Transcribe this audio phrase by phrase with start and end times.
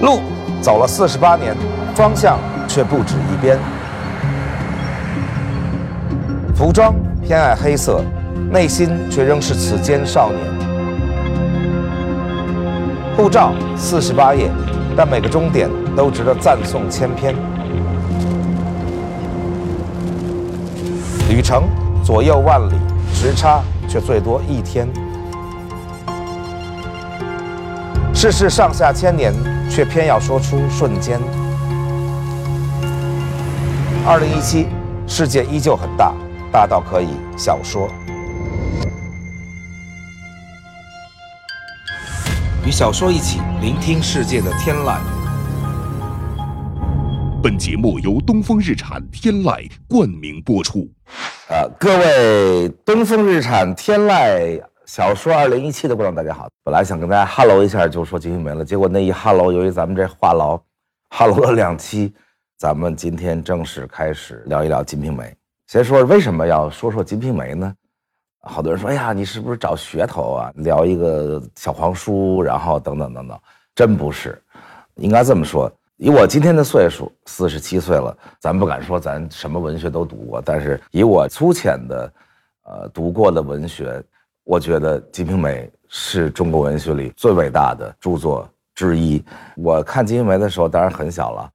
[0.00, 0.20] 路
[0.60, 1.56] 走了四十八年，
[1.94, 3.58] 方向却不止一边。
[6.54, 8.02] 服装偏爱黑色，
[8.50, 10.40] 内心却仍是此间少年。
[13.16, 14.50] 护照四十八页，
[14.96, 17.34] 但每个终点都值得赞颂千篇。
[21.30, 21.64] 旅程
[22.04, 22.74] 左右万里，
[23.12, 24.86] 时差却最多一天。
[28.24, 29.34] 世事上下千年，
[29.68, 31.20] 却偏要说出瞬间。
[34.06, 34.66] 二零一七，
[35.06, 36.14] 世界依旧很大，
[36.50, 37.86] 大到可以小说。
[42.64, 44.96] 与小说一起聆听世界的天籁。
[47.42, 50.88] 本节目由东风日产天籁冠名播出。
[51.50, 56.46] 呃，各位东风日产天籁小说二零一七的观众，大家好。
[56.62, 60.60] 本来想跟大家 hello 一下，就说《金瓶梅》了，结果那一 hello，由于咱们这话痨
[61.08, 62.12] ，hello 了两期，
[62.58, 65.24] 咱们今天正式开始聊一聊《金瓶梅》。
[65.68, 67.74] 先说为什么要说说《金瓶梅》呢？
[68.42, 70.52] 好多人说，哎呀，你是不是找噱头啊？
[70.56, 73.40] 聊一个小黄书，然后等等等等，
[73.74, 74.38] 真不是，
[74.96, 75.72] 应该这么说。
[75.96, 82.12] 以我今天的岁数，四十七岁了，咱不敢说咱什么文学都读过，但是以我粗浅的，
[82.64, 84.02] 呃，读过的文学，
[84.44, 89.24] 我觉得《金瓶梅》是中国文学里最伟大的著作之一。
[89.56, 91.50] 我看《金瓶梅》的时候，当然很小了，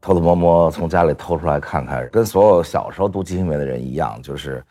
[0.00, 4.62] 偷偷摸摸从家里偷出来看看，跟所有小时候读《金瓶梅》的人一样，就是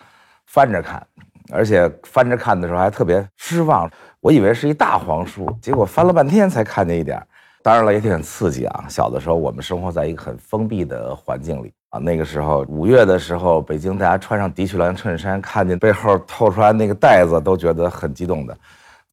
[0.47, 1.02] 翻着看，
[1.49, 7.25] 而且翻着看的时候还特别失望，我以为是一大黄书，结果翻了半天才看见一点。
[7.64, 8.86] 当然了，也挺刺激啊！
[8.89, 12.00] 小的时候，我们生活在一个很封闭的环境里啊。
[12.00, 18.58] 那个时候，五月的时候，北京大家穿上的确蓝衬衫，看见背后透出来那个袋子，都觉得很激动的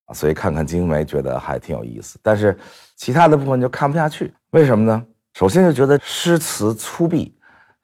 [0.06, 0.14] 啊。
[0.14, 2.18] 所以看看《金梅》，觉得还挺有意思。
[2.22, 2.58] 但是
[2.96, 5.04] 其他的部分就看不下去，为什么呢？
[5.34, 7.30] 首先就觉得诗词粗鄙，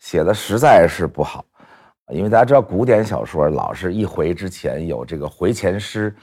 [0.00, 1.44] 写的实在是不好。
[2.08, 6.14] 因为大家知道，古典小说老是一回之前有这个回前诗，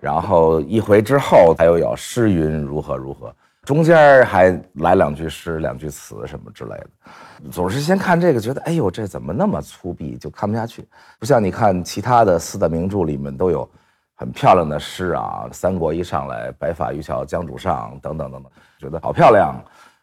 [0.00, 3.34] 然后一回之后它又有诗云如何如何。
[3.66, 10.86] 中间还来两句诗、两句词什么之类的，总是先看这个，觉得哎呦，这怎么那么粗鄙，就看不下去。
[11.18, 13.68] 不像你看其他的四大名著里面都有
[14.14, 19.60] 很漂亮的诗啊，《三国》一上来，“白发渔樵江渚上”等等等等，觉得好漂亮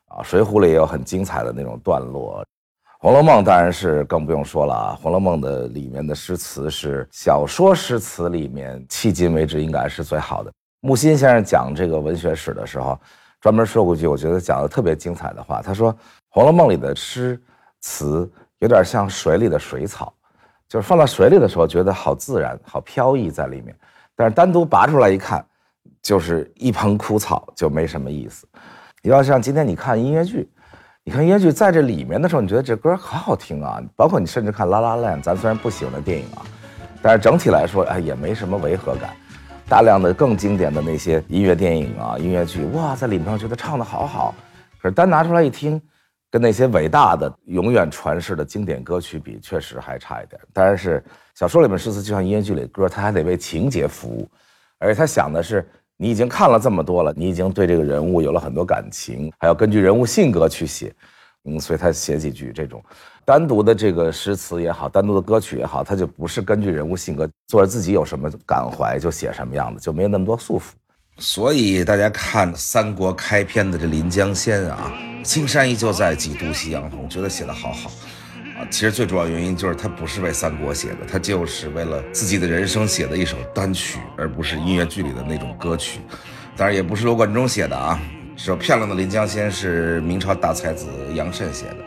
[0.10, 0.20] 啊。
[0.24, 2.44] 《水浒》里也有很精彩的那种段落，
[3.00, 10.52] 《红楼梦》当然是更不用说了啊，《红楼梦》的里面的诗词是小说诗词里面迄今为止应该是最好的。
[10.82, 13.00] 木心先生讲这个文学史的时候。
[13.44, 15.62] 专门说过一句，我觉得讲的特别精彩的话。
[15.62, 15.94] 他说，
[16.30, 17.38] 《红楼梦》里的诗
[17.82, 20.14] 词有点像水里的水草，
[20.70, 23.76] 就是放到水里的时候觉得好自然、好飘逸在里面，
[24.16, 25.46] 但是单独拔出来一看，
[26.02, 28.48] 就是一盆枯草，就没什么意思。
[29.02, 30.50] 你要像今天你看音乐剧，
[31.04, 33.78] 你看音乐剧在这里面的时候，你觉得这歌好好听啊。
[33.94, 36.46] 包括你甚至看《拉拉链》，咱虽然不喜欢那电影啊，
[37.02, 39.14] 但是整体来说，哎，也没什么违和感。
[39.68, 44.36] 大量的更经典的那些音乐电影啊、音乐剧，哇，在里面觉得唱的好好，
[44.80, 45.82] 可是单拿出来一听，
[46.30, 50.40] 跟那些伟大的、永远传世的经典歌曲比，确实还差一点。
[50.54, 51.04] 当然是
[51.34, 54.30] 小说里面诗词就像音乐剧里歌，它还得为情节服务，
[54.78, 60.94] 而且他想的是，你已经看了这么多了，你已经对这个人物有了很多感情，还要根据人物性格去写，
[61.46, 62.84] 嗯，所以他写几句这种。
[63.26, 70.72] 单独的这个诗词也好，单独的歌曲也好，他就不是根据人物性格，作者自己有什么感怀就写什么样的，就没有那么多束缚。
[71.20, 74.92] 所以大家看三国开篇的这临江仙啊，
[75.24, 77.90] 青山依旧在，几度夕阳红，觉得写的好好
[78.58, 78.68] 啊。
[78.72, 86.02] 其实最主要原因就是他不是为三国写的，他就是为了自己的人生写的一首单曲，而不是音乐剧里的那种歌曲。
[86.58, 88.00] 当然也不是罗贯中写的啊，
[88.36, 91.78] 这首漂亮的临江仙是明朝大才子杨慎写的。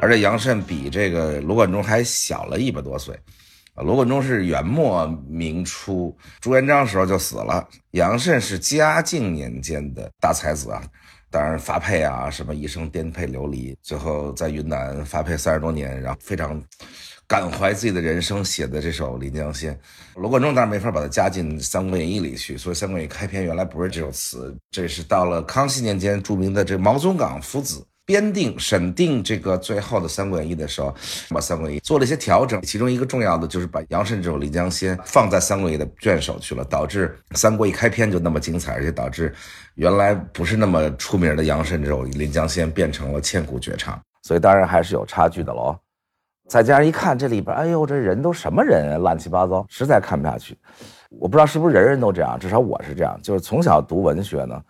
[0.00, 3.18] 而且杨慎比这个罗贯中还小了一百多岁，
[3.74, 10.80] 啊，罗贯中是元末明初朱元璋时候就死了，杨慎是嘉靖年间的大才子啊，
[11.30, 16.62] 当然发配啊，什么一生颠沛流离，最后在云南发配三十多年，然后非常
[17.28, 19.74] 感怀自己的人生写的这首《临江仙》，
[20.14, 27.84] 罗贯中当然没法把它加进《三国演义》里去，所以《三国演义》开篇原来不是这首词，这是到了康熙年间著名的这毛宗岗夫子。
[28.06, 30.88] 编定审定这个最后的《三国演义》的时候，
[31.28, 39.34] 把《三国演义》做了一些调整，其中一个重要的就是把杨慎这首《临江仙》放在《三国演义》的卷首去了，导致《三国》一开篇就那么精彩，而且导致
[39.74, 44.00] 原来不是那么出名的杨慎这首《临江仙》变成了千古绝唱。
[44.22, 45.78] 所以当然还是有差距的喽。
[46.48, 50.58] 再加上一看这里边，哎呦，这人都什么人啊，乱七八糟，实在看不下去。
[51.10, 54.60] 我不知道是不是人人都这样，至少我是这样，就是从小读文学呢，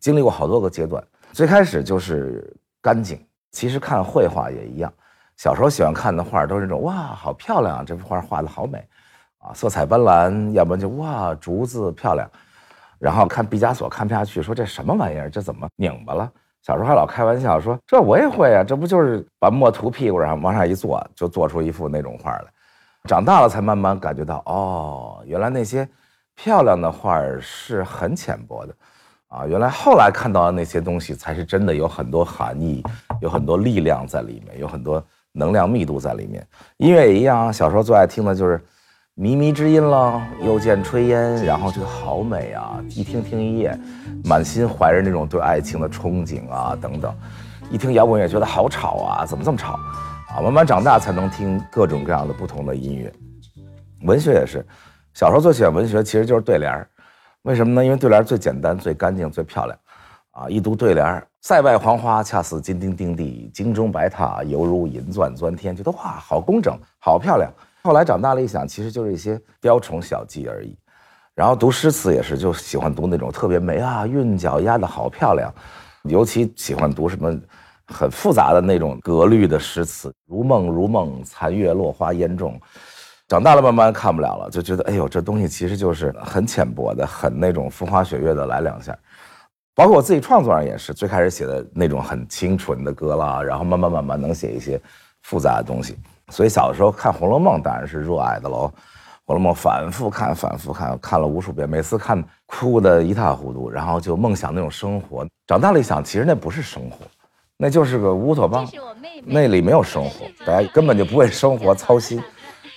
[0.00, 1.02] 经历过好多个阶段。
[1.32, 2.52] 最开始就是
[2.82, 4.92] 干净，其实看绘画也一样。
[5.36, 8.84] 小时候喜欢看的画都是那种哇，好漂亮啊，这幅画画的好美，
[9.38, 12.28] 啊，色彩斑斓，要不然就哇，竹子漂亮。
[12.98, 16.28] 然后看毕加索看不下去，说这什么玩意儿，这怎么拧巴了？
[16.68, 22.44] 小时候还老开玩笑说这我也会啊，这不就是把墨涂屁股上往上一坐，就做出一幅那种画来。
[23.04, 25.88] 长大了才慢慢感觉到，哦，原来那些
[26.34, 28.74] 漂亮的画是很浅薄的，
[29.28, 32.84] 啊，原来后来看到的那些东西才是真的有很多含义，
[33.22, 36.46] 有很多力量在里面，有很多能量密度在里面。
[36.76, 38.62] 音乐也一样，小时候最爱听的就是
[39.18, 43.76] 靡靡之音了，又见炊烟，然后这个好美啊，一听听一夜，
[44.22, 47.12] 满心怀着那种对爱情的憧憬啊等等。
[47.68, 49.72] 一听摇滚乐觉得好吵啊，怎么这么吵？
[49.72, 53.12] 啊，慢慢长大才能听各种各样的不同的音乐，
[54.04, 54.64] 文学也是。
[55.14, 56.88] 小时候最喜欢文学，其实就是对联儿。
[57.42, 57.84] 为什么呢？
[57.84, 59.76] 因为对联最简单、最干净、最漂亮。
[60.30, 67.50] 啊，一读对联儿，“塞外黄花恰似金钉钉地，京中白塔犹如银钻钻天”，觉得哇，好工整，好漂亮。
[67.88, 70.76] 后来长大了一想，其实就是一些雕虫小技而已。
[71.34, 75.50] 然后读诗词也是，就喜欢读那种特别美啊，韵脚押的好漂亮，
[76.02, 77.34] 尤其喜欢读什么。
[77.90, 82.60] 很复杂的那种格律的诗词，如梦如梦，残月落花烟重。
[83.26, 88.94] 长大了慢慢看不了了，就觉得哎呦，这东西其实就是很浅薄的，很那种风花雪月的来两下。
[89.74, 94.78] 包括我自己创作上也是，最开始写的那种很清纯的歌啦，然后慢慢慢慢能写一些
[95.22, 95.96] 复杂的东西。
[96.30, 98.72] 所以小的时候看《红楼梦》当然是热爱的喽，
[99.26, 105.26] 《红楼梦》反复看，反复看，看了无数遍，每次看哭得一塌糊涂，然后就梦想那种生活。
[105.46, 106.98] 长大了一想，其实那不是生活。
[107.56, 108.64] 那就是个乌托邦，
[109.24, 112.22] 那里没有生活，大家根本就不为生活操心，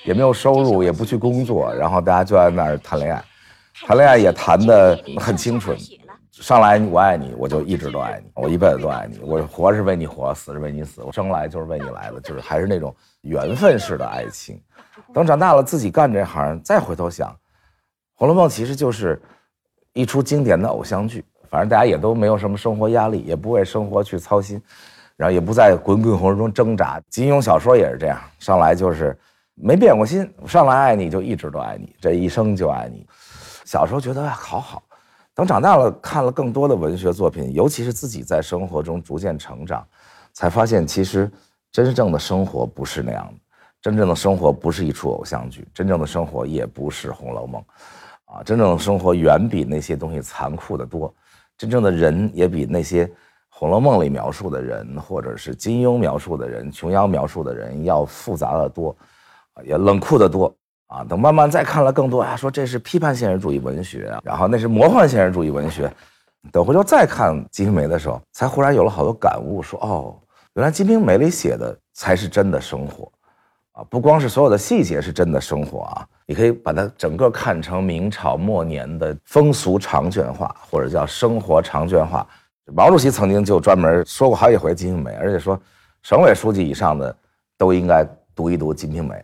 [0.06, 3.24] 也没有收入，也不去工作，然后大家就在那儿谈恋爱，
[3.86, 5.78] 谈恋爱也谈得很清纯，
[6.42, 14.60] 上来我爱你，我就一直都爱你，我一辈子都爱你，我活是为你活，死是为你死，我生来就是为你来的，就是还是那种缘分式的爱情。
[15.14, 17.30] 等长大了自己干这行，再回头想，
[18.16, 19.22] 《红楼梦》其实就是
[19.94, 21.24] 一出经典的偶像剧。
[21.48, 24.60] 反正大家也都没有什么生活压力，也不为生活去操心，
[25.16, 27.00] 然后也不在滚滚红尘中挣扎。
[27.08, 29.16] 金庸小说也是这样，上来就是
[29.54, 33.06] 没变过心，上来爱你就一直都爱你，这一生就爱你。
[33.64, 34.82] 小时候觉得好好，
[35.34, 39.88] 等长大了看了更多的文学作品，尤其是自己在生活中逐渐成长，
[40.34, 41.32] 才发现其实
[41.72, 43.40] 真正的生活不是那样的，
[43.82, 47.62] 真正的生活不是一出偶像剧，真正的生活也不是《红楼梦》，
[48.34, 51.14] 啊，真正的生活远比那些东西残酷的多。
[51.58, 53.06] 真正的人也比那些
[53.50, 58.96] 《红楼梦》里描述的人，或者是金庸描述的人、琼瑶描述的人要复杂的多，
[59.64, 60.54] 也冷酷的多
[60.92, 61.06] 啊！
[61.08, 65.92] 等慢慢再看了更多啊，说这是批判现实主义文学啊，然后那是魔幻现实主义文学。
[66.52, 70.20] 等回头再看《金瓶梅》的时候，才忽然有了好多感悟，说哦，
[70.56, 73.10] 原来《金瓶梅》里写的才是真的生活。
[73.72, 82.28] 啊，不光是所有的细节是真的生活啊，你可以把它整个看成明朝末年的风俗长卷画，或者叫生活长卷画。
[82.74, 85.58] 毛主席曾经就专门说过好几回《金瓶梅》，而且说
[86.02, 87.16] 省委书记以上的
[87.58, 88.06] 都应该
[88.36, 89.16] 读一读《金瓶梅》。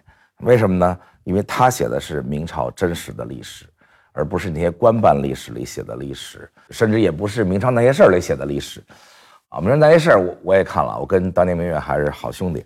[0.45, 0.97] 为什么呢？
[1.27, 3.65] 因为他写的是明朝真实的历史，
[4.13, 8.81] 而不是那些官办历史里写的历史，甚至也不是明朝那些事儿里写的历史。
[9.49, 12.65] 啊，明朝那些事儿我我也看了，我跟当年明月还是好兄弟。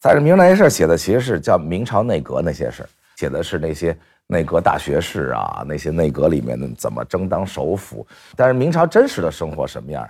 [0.00, 3.94] 但是明朝那些事儿写的其实是叫明朝内阁那些事儿，写的是那些
[4.26, 8.06] 内阁大学士啊，那些内阁里面的怎么争当首辅。
[8.34, 10.08] 但是明朝真实的生活什么样，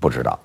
[0.00, 0.36] 不知道，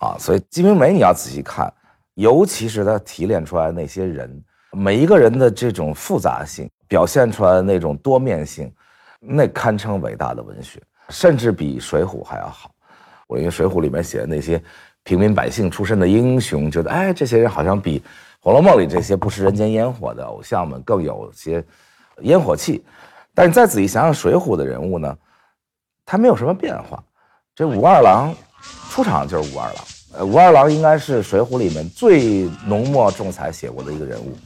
[0.00, 1.72] 啊，所以《金瓶梅》你要仔细看，
[2.12, 8.72] 尤其是他提炼出来那些人，每一个人的这种复杂性，表现出来的那种多面性，
[9.20, 12.70] 那堪称伟大的文学，甚至比《水浒》还要好。
[13.26, 14.62] 我因为《水浒》里面写的那些
[15.02, 17.98] 平民百姓出身的英雄，觉得哎，这些人好像比。
[18.44, 21.64] 《红楼梦》里这些不食人间烟火的偶像们更有些
[22.22, 22.84] 烟火气，
[23.34, 25.16] 但是再仔细想想，《水浒》的人物呢，
[26.04, 27.00] 他没有什么变化。
[27.54, 28.34] 这武二郎
[28.90, 34.36] 出场就是武二郎，呃，武二郎应该是《水浒》里面最浓墨重彩写过的一个人物。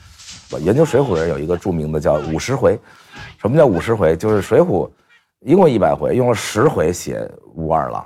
[0.52, 2.78] 我研究《水浒》的人有一个著名的叫五十回，
[3.40, 4.16] 什么叫五十回？
[4.16, 4.86] 就是《水浒》
[5.40, 8.04] 一共一百回，用了十回写武二郎。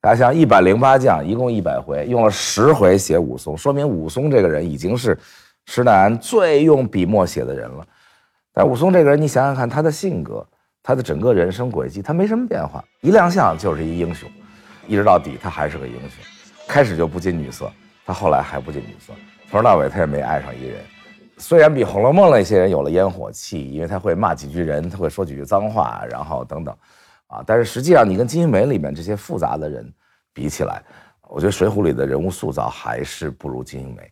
[0.00, 5.18] 大家想，一百零八将，一共一百回，用了十回写武松，说明武松这个人已经是
[5.66, 7.86] 施耐庵最用笔墨写的人了。
[8.54, 10.46] 但武松这个人，你想想看，他的性格，
[10.82, 14.30] 他的整个人生轨迹，他没什么变化，一亮相就是一英雄，
[14.86, 16.24] 一直到底他还是个英雄。
[16.68, 17.70] 开始就不近女色，
[18.06, 19.12] 他后来还不近女色，
[19.50, 20.78] 从头到尾他也没爱上一人，
[21.40, 26.76] 虽然比《红楼梦》那些人有了烟火气，因为他会骂几句人，他会说几句脏话，然后等等，
[27.28, 29.90] 啊，但是实际上你跟《金瓶梅》里面这些复杂的人
[30.34, 30.82] 比起来，
[31.28, 34.02] 我觉得《水浒》里的人物塑造还是不如《金瓶梅》。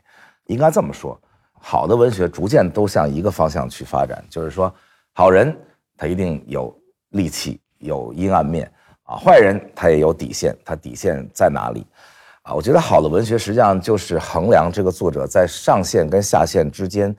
[0.47, 1.21] 应该这么说，
[1.53, 4.75] 好的文学逐渐都向一个方向去发展，就是说，
[5.13, 5.55] 好人
[5.99, 6.75] 他一定有
[7.13, 11.87] 戾气，有阴暗面啊，坏人他也有底线，他底线在哪里？
[12.49, 17.15] 啊，我觉得好的文学实际上就是衡量这个作者在上线跟下线之间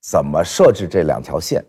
[0.00, 1.64] 怎么设置这两条线，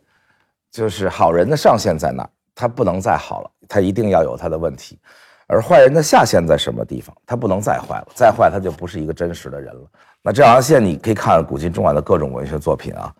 [0.72, 5.00] 就是好人的上限在哪，他不能再好了，他一定要有他的问题，
[5.48, 9.82] 而坏人的下限在什么地方，他不能再坏了，再坏他就不是一个真实的人了。
[10.22, 13.12] 那这两条线你可以看古今中外的各种文学作品啊，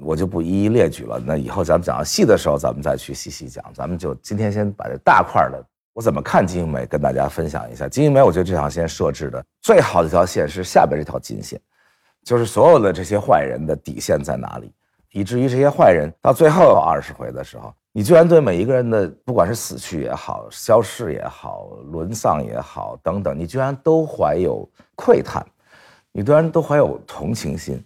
[0.00, 1.20] 我就不一一列举了。
[1.22, 3.62] 那以后咱们讲细的时候，咱们再去细细讲。
[3.74, 5.62] 咱们就今天先把这大块的。
[5.96, 6.80] 我怎么看《金瓶梅》？
[6.86, 11.58] 跟大家分享一下，《金瓶梅》我觉得这条线设置的最好的一条线是下边这条金线，
[12.22, 14.70] 就是所有的这些坏人的底线在哪里，
[15.12, 25.42] 以至于这些坏人到最后二十回的时候，你居然对每一个人的不管是死去也好、消逝也好、沦丧也好等等，你居然都怀有喟叹，
[26.12, 27.82] 你居然都怀有同情心，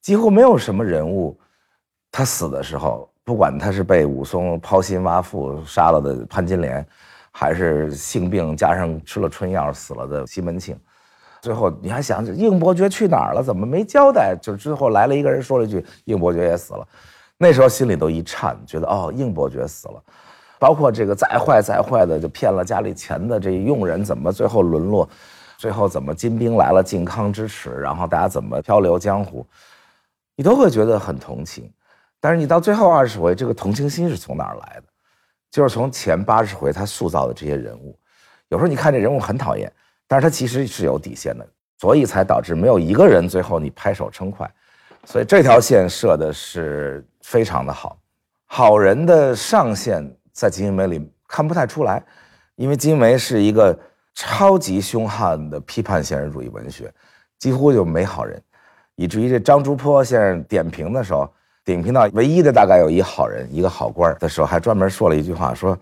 [0.00, 1.38] 几乎没有什么人物，
[2.10, 6.86] 他死的时候，不管他是被武松抛心挖腹杀了的潘金莲。
[7.32, 10.78] 还是性病加上吃了春药死了的西门庆，
[11.40, 13.42] 最后你还想应伯爵去哪儿了？
[13.42, 14.36] 怎么没交代？
[14.40, 16.86] 就之后来了一个人说了一句应伯爵也死了，
[17.38, 20.02] 那时候心里都一颤，觉得哦应伯爵死了，
[20.58, 25.08] 包括这个再坏再坏的就骗了家里钱的这佣人怎么最后沦落，
[25.56, 29.44] 最后怎么金兵来了靖康之耻，然后大家怎么漂流江湖，
[30.36, 31.72] 你都会觉得很同情，
[32.20, 34.91] 但是你到最后二十回，这个同情心是从哪儿来的？
[35.52, 37.94] 就是从前八十回他塑造的这些人物，
[38.48, 39.70] 有时候你看这人物很讨厌，
[40.08, 41.46] 但是他其实是有底线的，
[41.78, 44.50] 所以才导致没有一个人最后你拍手称快，
[45.04, 47.98] 所以这条线设的是非常的好。
[48.46, 52.02] 好人的上限在《金瓶梅》里看不太出来，
[52.56, 53.78] 因为《金瓶梅》是一个
[54.14, 56.90] 超级凶悍的批判现实主义文学，
[57.38, 58.42] 几乎就没好人，
[58.94, 61.30] 以至于这张竹坡先生点评的时候。
[61.64, 65.78] 顶评到唯一的大概有一好人，一个好官的时候，还专门说了一句话，说：“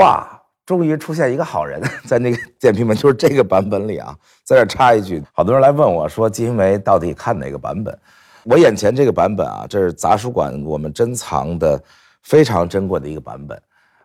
[0.00, 0.26] 哇，
[0.64, 7.98] 终于出现一个好人。”在那个 点评本就是这个版本里啊，在这插一句，好多人来问我说，《金瓶梅》到底看哪个版本？
[8.44, 11.82] 我眼前这个版本啊，这是杂书馆我们珍藏的
[12.22, 13.60] 非常珍贵的一个版本，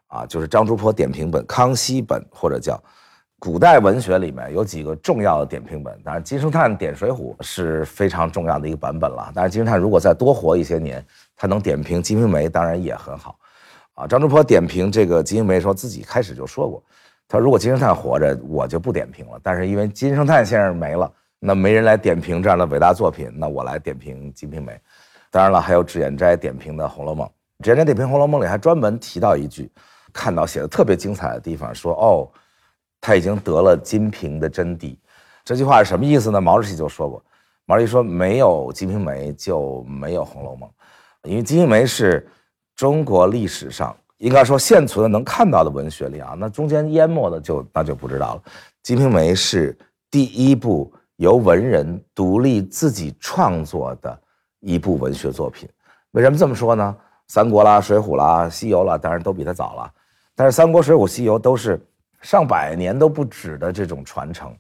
[0.08, 2.82] 啊，就是张竹坡点评本、康熙本或者叫。
[3.42, 9.32] 古代文学里面有几个重要的点评本，当然金圣叹点《水浒》是非常重要的一个版本了。
[9.34, 11.04] 但是金圣叹如果再多活一些年，
[11.36, 13.36] 他能点评《金瓶梅》，当然也很好。
[13.96, 16.84] 啊，张竹坡点评这个《金瓶梅》说自己开始就说过，
[17.28, 19.40] 他说如果金圣叹活着，我就不点评了。
[19.42, 24.72] 但是因为金圣叹先生没了，那没人来点评这样的伟大作品，那我来点评《金瓶梅》。
[25.32, 27.26] 当然了，还有脂砚斋点评的《红楼梦》，
[27.64, 29.68] 脂砚斋点评《红楼梦》里还专门提到一句，
[30.14, 32.30] 看到写的特别精彩的地方，说哦。
[33.02, 34.96] 他已经得了金瓶的真谛，
[35.44, 36.40] 这句话是什么意思呢？
[36.40, 37.22] 毛主席就说过，
[37.66, 40.70] 毛主席说没有金瓶梅就没有红楼梦，
[41.24, 42.30] 因为金瓶梅是
[42.76, 48.44] 中国历史上应该说现存的能看到的文学里啊，那中间淹没的就那就不知道了。
[48.84, 49.76] 金瓶梅是
[50.12, 54.16] 第一部由文人独立自己创作的
[54.60, 55.68] 一部文学作品。
[56.12, 56.96] 为什么这么说呢？
[57.28, 59.92] 三国啦、水浒啦、西游啦，当然都比他早了，
[60.36, 61.84] 但是三国、水浒、西游都是。
[62.22, 64.56] 上百年都不止的这种传承，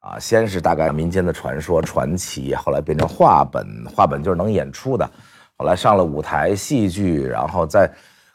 [0.00, 5.08] 啊，先是大概民间的传说传奇，后来变成话本，话本就是能演出的，
[5.56, 7.90] 后来上了舞台戏剧，然后在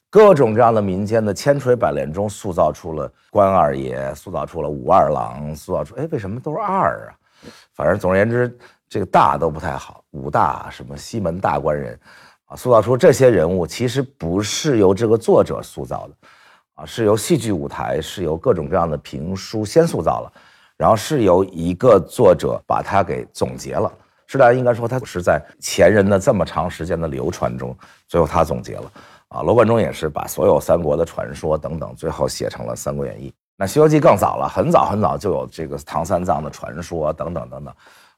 [0.10, 7.16] 各种各样的民间的千锤百炼中塑造出了关二爷，塑造出了武二郎，塑造出哎，为什么都是二啊？
[7.74, 12.00] 反正总而言之，这个大都不太好，武大什么西门大官人，
[12.46, 16.14] 啊，塑造出这些人物其实不是由这个作者塑造的。
[16.86, 20.32] 是由戏剧舞台，是由各种各样的评书先塑造了，
[20.78, 23.92] 然后是由一个作者把它给总结了。
[24.28, 27.76] 是大家应该说，他是在前人的这么长时间的流传中，
[28.08, 28.92] 最后他总结了。
[29.28, 33.30] 啊，罗贯中也是把所有三国的传说等等，最后写成了《三国演义》。
[33.58, 37.74] 那《西游记》更早了，很早很早就有这个唐三藏的传说等等等等，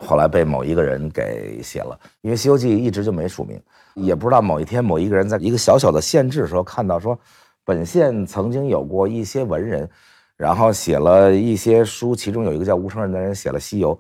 [0.08, 2.00] 后来被某一个人给写了。
[2.22, 3.60] 因为《西游记》一直就没署名，
[3.96, 7.18] 也不知道某一天某一个人在一个小小的县志时候看到说。
[7.66, 9.90] 本县曾经有过一些文人，
[10.36, 13.96] 然后写了一些书，其中有一个叫吴承恩的人写了《西游》，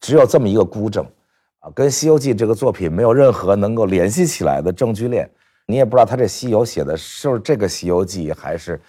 [0.00, 1.04] 只有这么一个孤证，
[1.60, 5.30] 啊，跟《西游记》这个作品没有任何能够联系起来的证据链，
[5.66, 8.80] 你也不知道他这《西游》写的是不是这个《西游记》，还是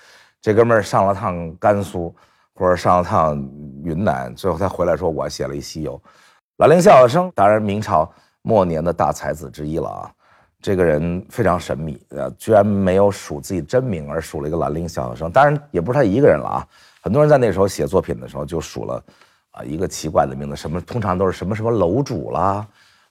[0.42, 2.16] 这哥们儿上了趟甘肃，
[2.56, 3.36] 或者上了趟
[3.84, 5.98] 云南，最后他回来说我写了一《西游》。
[6.58, 8.10] 兰陵笑笑生，当然明朝
[8.44, 10.12] 末年的大才子之一了啊。
[10.64, 15.30] 这个人非常神秘，呃，居然没有署自己真名，而署了一个兰陵笑笑生。
[15.30, 16.68] 当然，也不是他一个人了啊。
[17.02, 19.04] 很多人在那时候写作品的时候就署了
[19.52, 22.66] 啊一个奇怪的名字，什么通常都是什么什么楼主啦，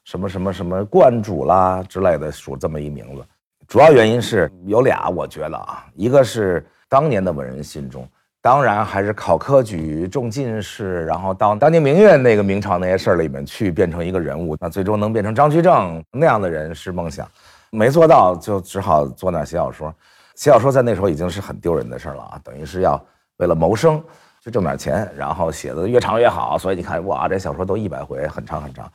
[0.05, 3.23] 什么什么什么观主啦之类的，署这么一名字。
[3.69, 8.09] 主要原因是有俩，我觉得啊，一个是当年的文人心中，
[8.43, 17.27] 当然还是考科举、中进士，然后到当年明月那个明朝那些事儿里面去变成一个人物，那最终能变成张居正那样的人是梦想，
[17.71, 19.95] 没做到就只好坐那写小说。
[20.35, 23.03] 写小说在那时候已经是很丢人的事儿了啊，等于是要。
[23.39, 24.01] 为了谋生，
[24.45, 26.57] 去挣点钱，然后写的越长越好。
[26.57, 28.89] 所以你看，哇，这小说都一百回，很长很长，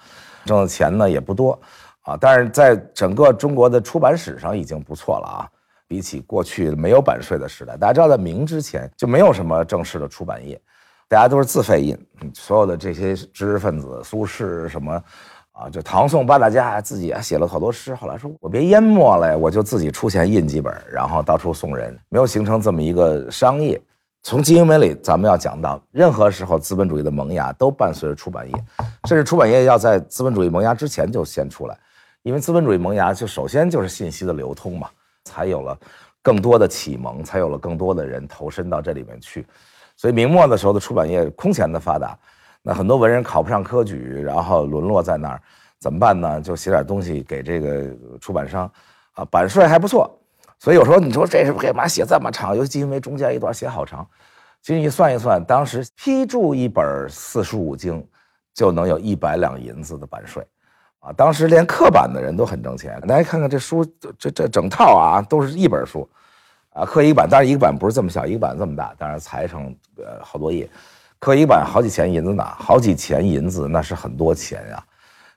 [0.46, 1.60] 挣的钱呢也不多
[2.04, 2.16] 啊。
[2.18, 5.40] 但是在整个中国的出版史上已经不错了啊。
[5.88, 10.60] 比起过去没有版税的时代，大家知道，在明之前就没有什么正式的出版业，
[11.08, 11.98] 大家都是自费印。
[12.34, 15.02] 所有的这些知识分子，苏轼什么
[15.54, 17.96] 啊，就唐宋八大家自己啊写了好多诗。
[17.96, 23.82] 后来说我别淹没了，我就自己出钱印几本，然后到处送人，没有形成这么一个商业。
[24.24, 28.54] 从金英梅里，咱们要讲到，任何时候资本主义的萌芽都伴随着出版业，
[29.08, 31.78] 甚至出版业要在资本主义萌芽之前就先出来，
[32.24, 34.90] 因为资本主义萌芽就首先就是信息的流通嘛，
[35.28, 35.78] 才有了
[36.22, 39.46] 更多的启蒙，才有了更多的人投身到这里面去。
[39.98, 42.18] 所以明末的时候的出版业空前的发达，
[42.62, 45.42] 那很多文人考不上科举，然后沦落在那儿，
[45.80, 46.40] 怎么办呢？
[46.40, 48.72] 就写点东西给这个出版商，
[49.14, 50.18] 啊，版税还不错。
[50.60, 52.56] 所以有时候你说这是干嘛写这么长？
[52.56, 54.08] 尤其因为中间一段写好长，
[54.62, 58.06] 其实你算一算，当时批注一本四书五经，
[58.54, 60.46] 就能有一百两银子的版税，
[61.08, 63.00] 啊，当时连刻版的人都很挣钱。
[63.08, 63.86] 大家看看这书，
[64.20, 66.08] 这这整套啊，都是一本书，
[66.74, 70.70] 啊，刻一版，当然一个版不是这么小，一个版这么大，当然裁成呃好多页，
[71.18, 74.84] 刻一版好几钱银子呢，好几钱银子那是很多钱呀，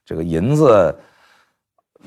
[0.05, 0.93] 这个银子。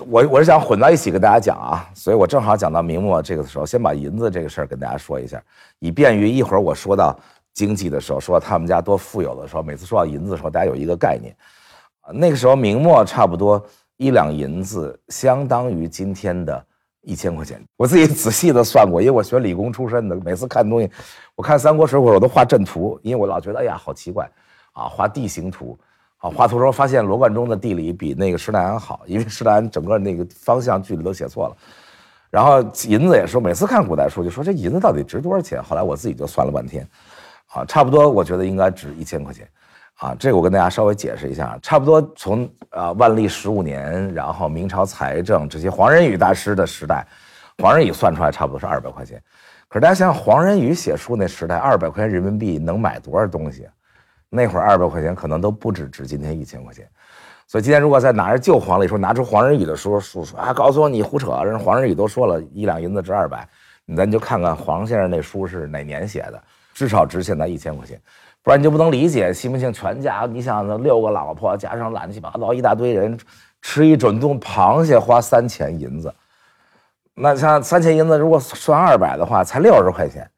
[0.09, 5.41] 我我是想混到一起跟大家讲啊，所以我正好讲到明末这个时候，先把银子这个事儿跟大家说一下，
[5.79, 7.17] 以便于一会儿我说到
[7.53, 11.33] 经济的时候，说他们家多富有的时候，每次说到银子的时候，大家有一个概念。
[12.13, 13.65] 那个时候明末差不多
[13.97, 16.65] 一两银子相当于今天的
[17.03, 17.63] 一千块钱。
[17.77, 20.91] 我自己仔细的算过，因为我学理工出身的，每次看东西，
[21.35, 24.31] 我看《三国》《水浒》我都画阵图，因为我老觉得哎呀好奇怪
[24.73, 25.79] 啊，画地形图。
[26.19, 31.57] 啊，画图时候发现罗贯中的地理比那个施耐庵好，因为施耐庵整个那个方向距离都写错了。
[32.31, 35.63] 然后银子也说，每次看古代书就说这银子到底值多少钱？
[35.63, 36.89] 后来我自己就算了半天，
[37.49, 39.47] 啊，差不多我觉得应该值一千块钱。
[39.99, 47.07] 啊，这个我跟大家稍微解释一下，差不多从啊万历十五年，然后明朝财政这些黄仁宇大师的时代，
[47.59, 49.23] 黄仁宇算出来差不多是二百块钱。
[49.69, 53.69] 可是大家想想，黄仁宇写书那时代，二百块钱人民币能买多少东西？
[54.29, 56.89] 那会儿二百块钱可能都不止值今天一千块钱，
[57.47, 63.49] 所以今天如果再拿着旧黄历说拿出黄仁宇的书书说啊，告诉我你胡扯，人黄仁宇都说了一两银子值二百，
[63.97, 66.43] 咱就看看黄先生那书是哪年写的，
[66.75, 68.01] 至少值现在一千块钱，
[68.45, 73.19] 不然你就不能理解西门庆全家，你想那六个老婆加上乱七八糟一大堆人，
[73.63, 76.15] 吃一整顿螃蟹花三钱银子，
[77.15, 80.31] 那像三千银子如果算二百的话才六十块钱，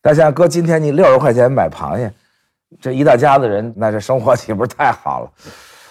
[0.00, 2.10] 但像搁今天你六十块钱买螃蟹。
[2.80, 5.30] 这一大家子人，那这生活岂不是太好了？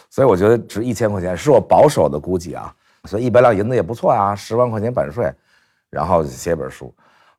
[0.10, 2.74] 所以我觉得值一千块钱是我保守的估计啊。
[3.06, 5.32] 所以一百两银子也不错啊，十万块钱版税，
[5.92, 6.92] 然后写本书，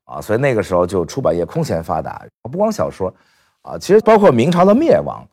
[0.05, 2.25] 啊，所以那个时候就出版业空前发达。
[2.43, 3.13] 不光小说，
[3.62, 5.27] 啊，其实包括明朝的灭亡，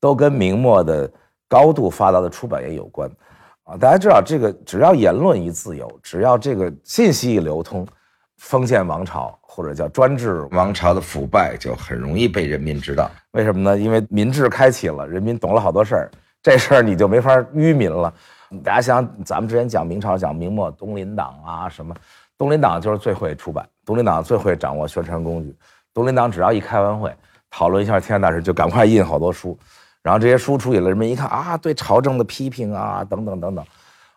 [0.00, 1.10] 都跟明末的
[1.48, 3.10] 高度发达的出版业有关，
[3.64, 7.86] 啊，大家知道这个，只要言论一自由，只要这个信息一流通，
[8.36, 9.38] 封建王朝。
[9.56, 13.08] 或者叫专制王朝的腐败，就很容易被人民知道。
[13.30, 13.78] 为什么呢？
[13.78, 16.10] 因为民智开启了，人民懂了好多事儿，
[16.42, 18.12] 这事儿你就没法愚民了。
[18.64, 21.94] 大家想，咱们之前讲明朝，讲明末东林党啊什么，
[22.36, 25.54] 东林党就是最会出版，东林党最会掌握宣传工具。
[25.92, 27.14] 东林党只要一开完会，
[27.56, 29.56] 讨论一下天下大事，就赶快印好多书，
[30.02, 33.64] 然后这些书出去了，人们一看啊，对朝政的批评啊，等等等等，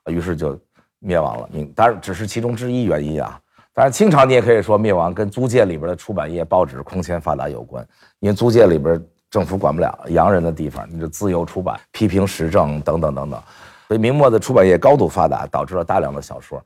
[0.08, 0.60] 于是就
[0.98, 1.48] 灭亡了。
[1.52, 3.40] 明当然只是其中之一原因啊。
[3.74, 7.88] 当然，清朝你也可以说灭亡跟租界里边的出版业、报纸空前发达有关，
[8.22, 13.40] 因为租界里边政府管不了洋人的地方，你就自由出版、批评时政等等等等，
[13.88, 16.60] 所以明末的出版业高度发达，导致了大量的小说。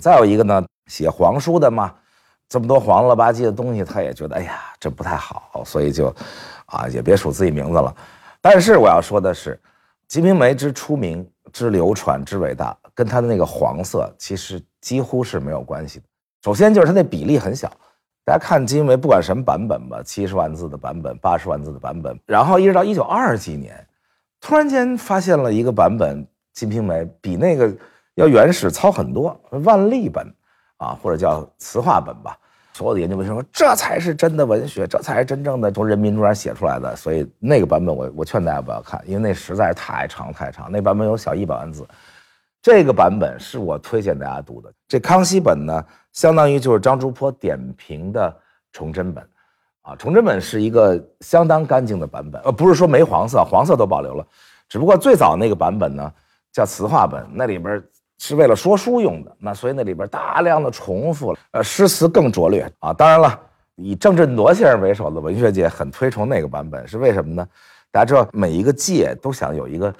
[0.00, 1.94] 再有一个呢，写皇书的嘛，
[2.50, 6.14] 这么多黄了吧唧的东西，他也觉得哎呀这不太好，所以就
[6.66, 7.94] 啊也别署自己名字了。
[8.42, 9.54] 但是我要说的是，
[10.08, 16.04] 《金瓶梅》之出名、之流传、之伟大，跟它的那个黄色其实几乎是没有关系的。
[16.42, 17.70] 首先就是它那比例很小，
[18.24, 23.86] 大家看《金瓶梅》，不管什么版本吧，七十万字的版本、八十万字的版本，然后一直到一九二几年，
[24.40, 27.72] 突然间发现了一个版本，《金瓶梅》比那个
[28.14, 30.26] 要原始糙很多，万历本
[30.80, 32.36] 啊，或者叫词话本吧。
[32.72, 36.96] 所有的研究文学说，这才是真的文学，这才是真正的从人民中间写出来的。
[36.96, 40.70] 所以那个版本，我我劝大家不要看，因为那实在是太长太长。
[40.72, 41.86] 那版本有小一百万字，
[42.62, 44.72] 这个版本是我推荐大家读的。
[44.88, 48.34] 这康熙本呢，相当于就是张竹坡点评的
[48.72, 49.28] 崇祯本，
[49.82, 54.24] 啊，崇祯本是一个相当干净的版本，呃，不是说没黄色，黄色都保留了。
[54.68, 56.10] 只不过最早那个版本呢，
[56.52, 57.82] 叫词话本，那里边
[58.22, 62.92] 是为了说书用的，那所以那里边大量的重复了，呃，诗词更拙劣啊。
[62.92, 63.40] 当然了，
[63.76, 67.48] 以郑振铎先生为首的文学界很推崇那个版本，是为什么呢？
[67.90, 69.92] 大家知道，每一个界都想有一个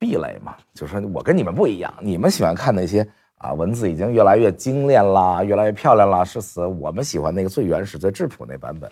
[0.00, 8.90] 壁垒嘛，就是说我跟你们不一样，你们喜欢看那些啊文字已经越来越精炼啦，越来越漂亮啦，诗词，我们喜欢那个最原始、最质朴那版本，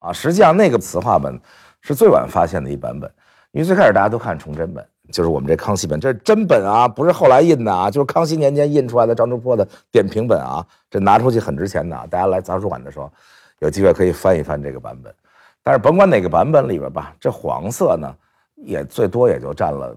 [0.00, 1.40] 啊，实际上那个词话本
[1.80, 3.08] 是最晚发现的一版本。
[3.52, 11.96] 因为最开始大家都看崇祯本，就是我们这康熙本，这是真本啊，不是后来印的啊，就是康熙年间印出来的张竹坡的点评本啊，这拿出去很值钱的。
[12.08, 13.10] 大家来杂书馆的时候，
[13.58, 15.14] 有机会可以翻一翻这个版本。
[15.62, 18.14] 但是甭管哪个版本里边吧，这黄色呢，
[18.56, 19.96] 也最多也就占了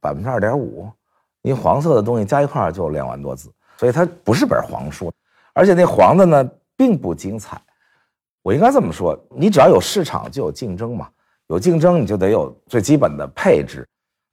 [0.00, 0.88] 百分之二点五，
[1.42, 5.12] 因为黄色的东西加一块就两万多字，所以它不是本黄书，
[5.52, 7.60] 而且那黄的呢并不精彩。
[8.42, 11.08] 我应该这么说，你只要有市场就有竞争嘛。
[11.48, 13.88] 有竞争，你就得有最基本的配置。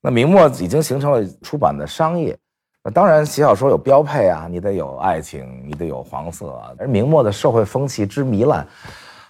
[0.05, 2.37] 那明末已经形成了出版的商业，
[2.83, 6.71] 那当然写小说有标配啊，你得有爱情，你得有黄色啊。
[6.77, 8.67] 而明末的社会风气之糜烂，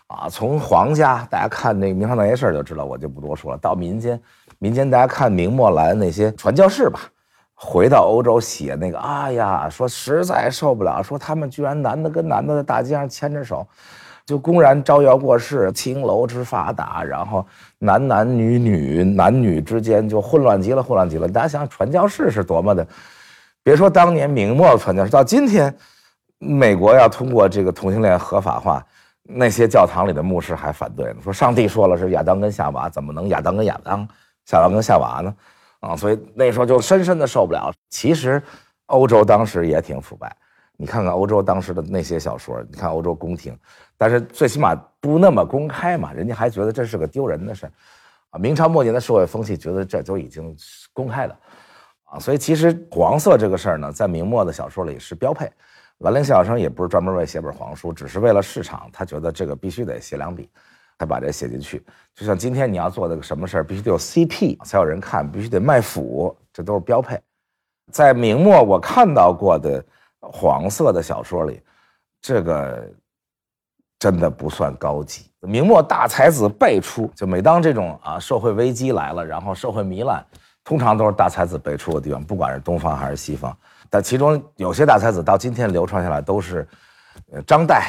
[0.07, 3.57] 啊，从皇家大家看那个明朝那些事儿就知道，我就不多说了。
[3.59, 4.19] 到民间，
[4.57, 7.01] 民间大家看明末来的那些传教士吧，
[7.53, 13.67] 回到欧洲写那个，哎呀，说实在受不了，说他们居然男的跟男的在大街上牵着手。
[14.25, 17.45] 就公然招摇过市，青楼之发达，然后
[17.79, 21.27] 男男女女男女之间就混乱极了，混乱极了。
[21.27, 22.87] 大家想想，传教士是多么的，
[23.63, 25.75] 别说当年明末传教士，到今天，
[26.39, 28.85] 美国要通过这个同性恋合法化，
[29.23, 34.07] 那些教堂里的牧师还反对呢，说上帝说了是亚当跟夏娃，怎么能亚当跟亚当，
[34.45, 35.35] 夏娃跟夏娃呢？
[35.81, 37.69] 啊，所以那时候就深深的受不了。
[37.89, 38.41] 其实，
[38.85, 40.33] 欧洲当时也挺腐败。
[40.83, 43.57] 你看看欧洲当时的那些小说，你看欧洲宫廷，
[43.95, 47.71] 但是最起码不那么公开嘛，人家还觉得这是个丢人的事
[48.31, 48.37] 啊。
[48.37, 50.53] 明朝末年的社会风气觉得这就已经
[50.91, 51.37] 公开的，
[52.03, 55.49] 啊，所以其实黄色这个事儿呢，在明末的小说里是标配。
[55.99, 60.49] 兰陵笑笑生也不是专门为写本黄书，只是为了市场，他觉得这个必须得写两笔，
[60.97, 61.81] 他把这写进去。
[62.13, 67.17] 就像今天你要做的个什么事儿，必须得有 CP 才有人看，必须得卖腐，这都是标配。
[67.89, 69.81] 在明末我看到过的。
[70.31, 71.61] 黄色的小说里，
[72.21, 72.89] 这个
[73.99, 75.29] 真的不算高级。
[75.41, 80.25] 明末大才子辈出，就每当这种啊社会危机来了，然后社会糜烂，
[80.63, 83.55] 通常都是大才子辈出的地方，不管是东方还是西方。
[83.89, 86.65] 但其中有些大才子到今天流传下来都是，
[87.31, 87.81] 呃，张岱、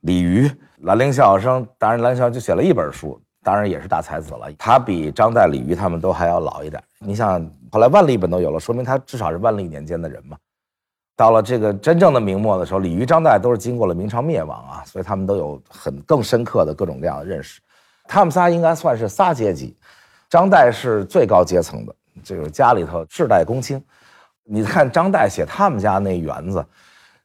[0.00, 1.68] 李渔、兰陵笑笑生。
[1.78, 4.50] 当然，兰陵笑笑就写了一本书，当然也是大才子了。
[4.58, 6.82] 他比张岱、李渔他们都还要老一点。
[6.98, 10.36] 你想，后来万历本都有了，说明他至少是万历年间的人嘛。
[11.16, 17.60] 到了这个真正的明末的时候，李渔、张岱都是经过了明朝灭亡啊，所以他们都有很更深刻的各种各样的认识。
[18.08, 19.76] 他们仨应该算是仨阶级，
[20.28, 23.82] 张岱是最高阶层的，这个家里头世代公卿。
[24.42, 26.64] 你看张岱写他们家那园子，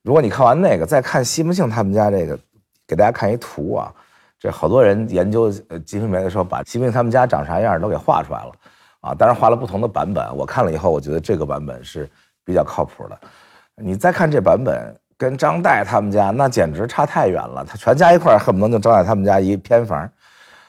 [0.03, 2.39] 如果你看完那个，再看西门庆他们家这个，
[2.87, 3.91] 给大家看一图啊，
[4.39, 8.51] 这好多人研究呃《金瓶梅》的时候，把西门庆他们家长啥样都给画出来了
[9.01, 10.23] 啊，当然画了不同的版本。
[10.37, 12.09] 我看了以后，我觉得这个版本是
[12.45, 13.19] 比较靠谱的。
[13.81, 17.65] 你再看这版本，跟张岱他们家那简直差太远了。
[17.67, 20.09] 他全家一块儿恨不得就张岱他们家一偏房。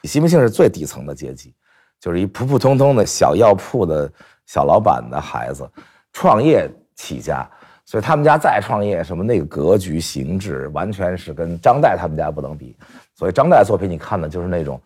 [0.03, 1.53] 西门庆是最底层的阶级，
[1.99, 4.11] 就是一普普通通的小药铺的
[4.47, 5.69] 小老板的孩子，
[6.11, 7.47] 创业起家，
[7.85, 12.75] 所以他们家再创业，什么那个格局形制，完全是跟张岱他们家不能比。
[13.15, 14.81] 所以张岱作品你看的就是那种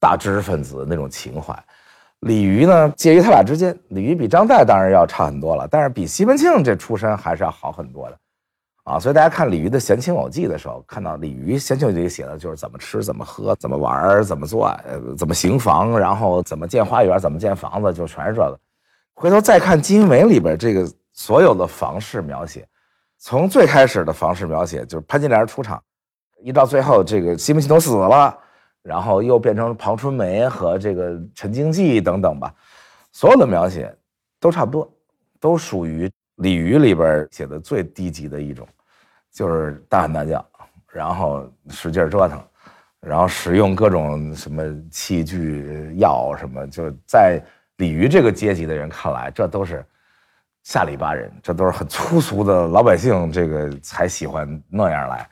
[0.00, 1.54] 大知识分子那种情怀。
[2.20, 3.78] 李渔呢，介于他俩之间。
[3.88, 8.18] 李渔比张岱当然要差很多了，但是比西门庆这出身还是要好很多的，
[8.84, 8.98] 啊！
[8.98, 18.58] 所以大家看李渔的《闲情偶记》的时候，看到李渔《闲情偶记》里写的就是怎么吃、怎么喝、怎么玩、怎么做、呃，怎么行房，然后怎么建花园、怎么建房子，就全是这个。
[19.14, 22.66] 回头再看《金瓶梅》里边这个所有的房事描写，
[23.18, 25.82] 从最开始的房事描写，就是潘金莲出场，
[26.42, 28.36] 一到最后这个西门庆都死了。
[28.84, 32.54] 然后又变成庞春梅和这个陈经济等等吧，
[33.12, 33.92] 所有的描写
[34.38, 34.92] 都差不多，
[35.40, 38.68] 都属于鲤鱼里边写的最低级的一种，
[39.32, 40.46] 就是大喊大叫，
[40.86, 42.38] 然后使劲折腾，
[43.00, 47.42] 然后使用各种什么器具药什么，就在
[47.78, 49.82] 鲤鱼这个阶级的人看来，这都是
[50.62, 55.26] 下里巴人，这都是很粗俗的老百姓，这个才喜欢那样来。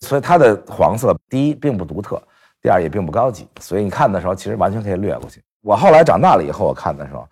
[0.00, 2.22] 所以它的黄色，第一并不独特，
[2.62, 5.42] 第二也并不高级，所以你看的时候其实完全可以略过去。
[5.60, 7.28] 我后来长大了以后，我看的时候，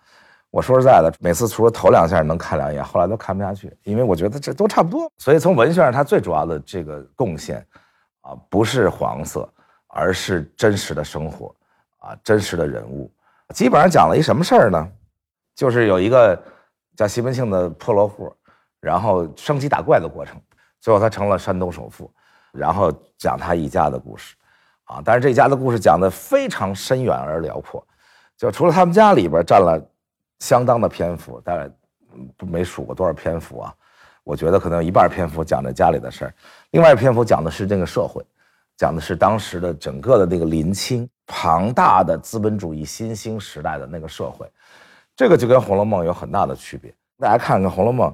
[0.49, 5.09] 我说实在的，每次除了头两下能看两眼，后来都看不下去，因为我觉得这都差不多。
[5.17, 7.65] 所以从文学上，它最主要的这个贡献，
[8.21, 9.49] 啊，不是黄色，
[9.87, 11.55] 而是真实的生活，
[11.99, 13.09] 啊，真实的人物。
[13.53, 14.87] 基本上讲了一什么事儿呢？
[15.55, 16.41] 就是有一个
[16.95, 18.33] 叫西门庆的破落户，
[18.79, 20.39] 然后升级打怪的过程，
[20.79, 22.09] 最后他成了山东首富，
[22.53, 24.35] 然后讲他一家的故事，
[24.91, 27.81] 啊，但是这家的故事讲的非常深远而辽阔。
[28.37, 29.81] 就除了他们家里边占了
[30.39, 31.69] 相当的篇幅，大概
[32.39, 33.73] 没数过多少篇幅啊。
[34.23, 36.33] 我觉得可能有一半篇幅讲的家里的事儿，
[36.71, 38.23] 另外篇幅讲的是这个社会，
[38.77, 44.45] 讲的是当时的整个的那个林清庞大的资本主义新兴时代的那个社会。
[45.15, 46.93] 这个就跟《红楼梦》有很大的区别。
[47.17, 48.11] 大家看看《红楼梦》，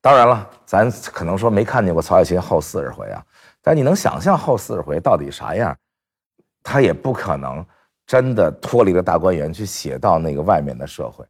[0.00, 3.22] 当然了，咱可能说没看见过曹雪芹后四十回啊，
[3.62, 5.76] 但你能想象后四十回到底啥样？
[6.64, 7.64] 他也不可能。
[8.06, 11.24] 真的脱离了大观园去写到那个外面的社会，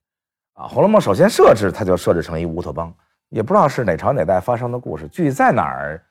[0.55, 2.93] 啊，《红楼梦》首先设置他就设置成一乌托邦，
[3.29, 6.05] 也不知道是哪朝哪代发生的故事，具体在哪儿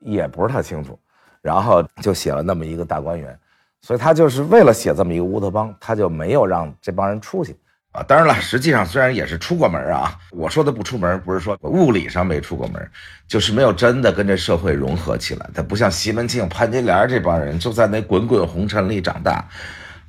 [0.00, 0.98] 也不是太清楚，
[1.40, 3.38] 然后就写了那么一个大观园，
[3.80, 7.56] 所以他就是为了写这么一个乌托邦，他就没有让这帮人出去。
[7.92, 12.90] 啊，当然了，实际上虽然也是出过门啊，我说的不出门，不是说物理上没出过门，
[13.26, 15.48] 就是没有真的跟这社会融合起来。
[15.54, 19.44] 他不像西门庆、潘金莲这帮人，就在那滚滚红尘里长大。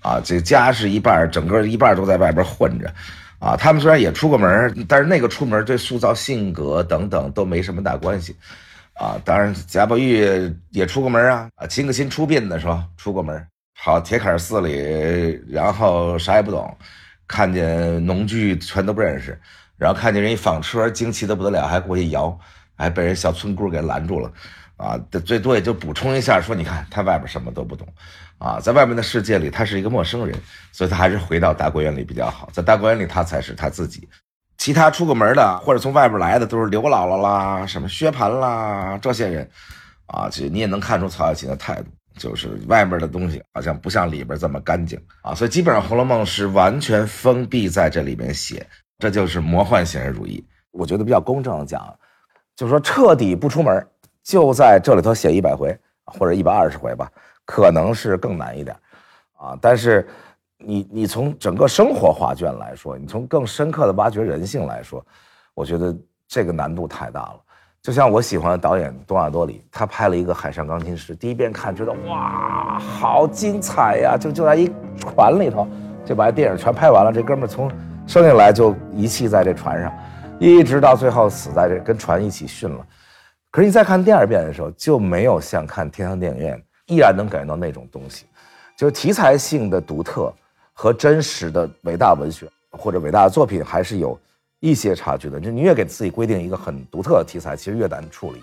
[0.02, 2.90] 啊，这家是一半，整个一半都在外边混着，
[3.38, 8.34] 啊，他们虽然也出过门，但是那个出门对塑造性格等等都没什么大关系，
[8.94, 13.46] 啊，当然贾宝玉也出过门啊，啊，秦可卿出殡的时候出过门，
[13.84, 16.78] 跑铁槛寺里，然后啥也不懂，
[17.30, 19.40] 看见农具全都不认识，
[19.78, 22.38] 然后看见人一纺车惊奇的不得了，还过去摇，
[22.76, 24.30] 还被人小村姑给拦住了。
[24.76, 27.86] 啊，最多也就补充一下，说你看他外边什么都不懂，
[28.38, 30.34] 啊，在外面的世界里他是一个陌生人，
[30.72, 34.08] 所以他还是回到大观园里比较好，在大观园里他才是他自己，
[34.58, 39.50] 其他出过门的或者从外边来的都是刘姥姥啦、什么薛蟠啦这些人，
[40.08, 48.68] 啊，其实你也能看出曹雪芹的态度，就是外面的东西好像不像里边这么干净啊，所以基本上《红楼梦》是完全封闭在这里面写，
[49.00, 50.46] 这就是魔幻现实主义。
[50.72, 51.98] 我觉得比较公正的讲，
[52.56, 53.88] 就是说彻底不出门。
[54.22, 57.10] 就在这里头写一百回或者一百二十回吧，
[57.46, 58.78] 可能是更难一点，
[59.34, 59.58] 啊！
[59.60, 60.08] 但是
[60.58, 65.04] 你你从整个生活画卷来说，你从更深刻的挖掘人性来说，
[65.56, 67.40] 我觉得这个难度太大了。
[67.82, 74.18] 就像我喜欢的导演东亚多里，他拍了一个《海上钢琴师》，第一遍看觉得哇，好精彩呀！
[74.20, 75.66] 就就在一船里头，
[76.06, 77.12] 就把电影全拍完了。
[77.14, 77.72] 这哥们儿从
[78.06, 79.94] 生下来就遗弃在这船上，
[80.40, 82.86] 一直到最后死在这跟船一起殉了。
[83.50, 88.26] 可是你再看第二遍的时候，就没有像看天堂电影院依然能感觉到那种东西，
[88.76, 90.34] 就是题材性的独特
[90.74, 94.20] 和真实的伟大文学或者伟大的作品还是有
[94.60, 95.40] 一些差距的。
[95.40, 98.42] 就你越给自己规定一个很独特的题材，其实越难处理，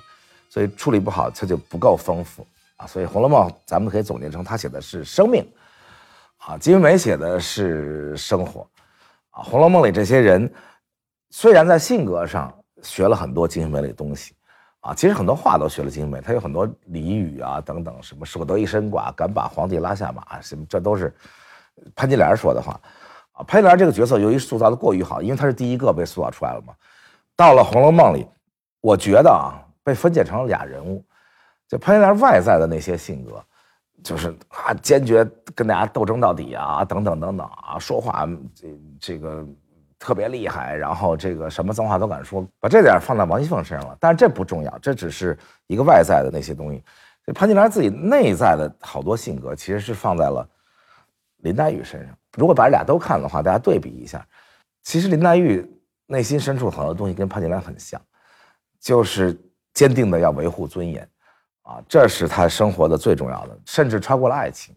[0.49, 2.87] 所以处理不好，它就不够丰富啊。
[2.87, 5.47] 所以《红楼梦》咱们可以总结成，他写的是生命，
[6.39, 8.67] 啊，金瓶梅写的是生活，
[9.31, 10.53] 啊，《红楼梦》里这些人
[11.31, 12.53] 虽然在性格上
[12.83, 14.33] 学了很多金瓶梅里的东西。
[14.81, 21.13] 啊，其实很多话都学了金瓶梅，他有很多俚语啊等等，什么舍得一身剐，敢把皇帝拉下马，什么这都是
[21.97, 22.81] 潘金莲说的话。
[23.37, 26.75] 啊，潘金莲这个角色由于塑造的过于好，因为她是第一个被塑造出来了嘛。
[27.37, 28.27] 到了《红楼梦》里，
[28.81, 31.05] 我觉得啊，被分解成了俩人物，
[31.69, 33.45] 就潘金莲外在的那些性格，
[34.03, 38.69] 就是啊坚决跟大家斗争到底啊，等等等等啊，说话这
[39.01, 39.47] 这个。
[39.99, 43.97] 特别厉害，然后这个什么脏话都敢说，把这点放在王熙凤身上了。
[43.99, 45.37] 但是这不重要，这只是
[45.69, 46.85] 一个外在的那些东西。
[47.25, 50.47] 这潘金莲自己内在的好多性格，其实是放在了
[51.47, 52.17] 林黛玉身上。
[52.37, 54.27] 如果把俩都看的话，大家对比一下，
[54.83, 55.65] 其实林黛玉
[56.07, 58.01] 内心深处很多东西跟潘金莲很像，
[58.81, 59.39] 就是
[59.73, 61.09] 坚定的要维护尊严，
[61.63, 64.75] 啊，这是她生活的最重要的，甚至超过了爱情。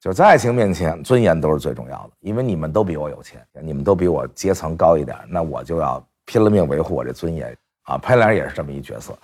[0.00, 2.10] 就是在爱情面前，尊严都是最重要的。
[2.20, 7.96] 因为你们都比我有钱，你们都比我阶层高一点，那我就要拼了命维护我这尊严啊！
[7.96, 9.16] 潘金莲也是这么一角色。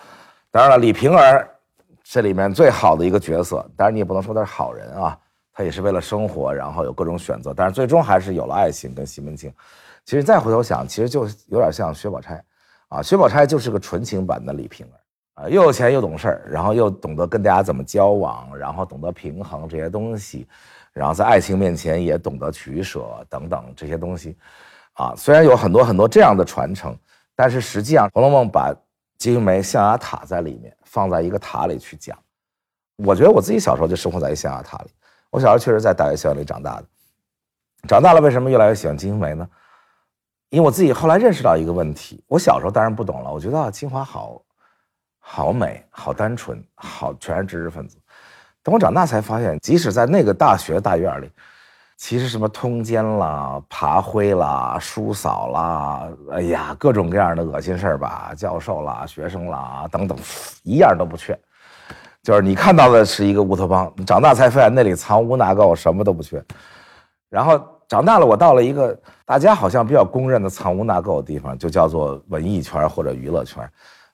[0.51, 1.47] 当然了，李瓶儿
[2.03, 5.19] 这里面最好的一个角色，当然你也不能说他是好人啊，
[5.61, 9.53] 他也是为了生活，然后有各种选择，但是最终还是有了爱情跟西门庆。
[10.07, 12.43] 其实再回头想，其实就有点像薛宝钗
[12.89, 20.49] 啊，薛宝钗就是个纯情版的李瓶儿啊，又有钱又懂事儿，然后又懂得跟大家怎么交往，然后懂得平衡这些东西。
[20.95, 24.39] 然后在爱情面前也懂得取舍等等这些东西，
[24.95, 26.97] 啊，虽然有很多很多这样的传承，
[27.37, 28.75] 但是实际上，《红楼梦》把
[29.19, 32.19] 金瓶梅象牙塔在里面放在一个塔里去讲。
[33.05, 34.91] 我觉得我自己小时候就生活在一象牙塔里，
[35.31, 36.85] 我小时候确实在大学校园里长大的。
[37.89, 39.49] 长大了，为什么越来越喜欢金瓶梅呢？
[40.51, 44.43] 因为我自己后来认识到一个问题，我小时候当然不懂了，我觉得清华好，
[45.21, 47.97] 好美，好单纯，好全是知识分子。
[48.63, 51.31] 等我长大才发现，即使在那个大学大院里，
[51.97, 60.19] 其实什么通奸啦、爬灰啦、叔嫂啦，哎呀，各种各样的恶心事儿吧，教授啦、学生啦等等，
[60.65, 61.39] 一样都不缺。
[62.23, 66.43] 就是你看到的是一个乌托邦，长大才发现那里藏污纳垢，什么都不缺。
[67.31, 73.67] 然后长大了，我到了一个大家好像比较公认的藏污纳垢的地方，就叫做文艺圈或者娱乐圈，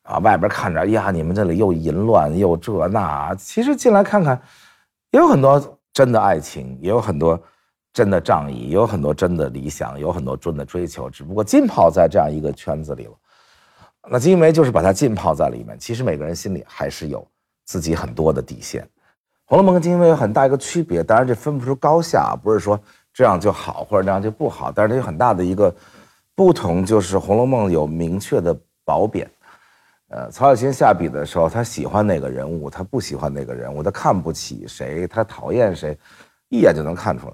[0.02, 4.40] 啊，外边看着，呀，你们这里又淫乱又这那，其实进来看看，
[5.10, 7.40] 也有很多真的爱情，也有很多
[7.92, 13.12] 真的仗义，也有很多真的理想，有很多真的追求，只不过浸泡在这样一个圈子里了。
[14.08, 17.26] 那金梅就是把它浸泡在里面，其实每个人心里还是有
[17.66, 18.82] 自己很多的底线。
[19.44, 22.80] 《红楼梦》跟金梅有很大一个区别，当然这分不出高下，不是说。
[23.18, 25.74] 这样就好，或者那样就不好，但是它有很大的一个
[26.34, 29.26] 不同，就是《红楼梦》有明确的褒贬。
[30.08, 35.98] 呃，曹雪芹下笔的时候，他喜欢哪个人物，他不喜欢哪个人物，他看不起谁，他讨厌谁，
[36.50, 37.32] 一眼就能看出来。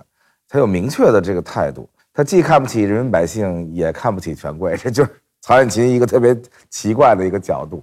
[0.48, 6.40] 他有明确的这个态度，他既看不起人民百姓，也看不起权贵，这 就是曹雪芹一个特别
[6.70, 7.82] 奇怪的一个角度。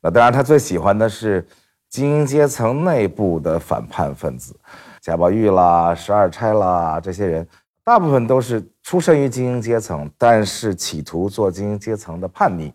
[0.00, 1.44] 那当然，他最喜欢的是
[1.94, 4.52] 精英阶层内部的反叛分子。
[5.00, 7.46] 贾宝玉啦，十二钗啦，这些人
[7.84, 12.74] 大部分都是出身于精英阶层，但是企图做精英阶层的叛逆，